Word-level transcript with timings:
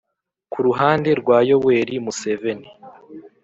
ku 0.51 0.59
ruhande 0.67 1.09
rwa 1.21 1.37
yoweri 1.49 1.95
museveni, 2.05 2.69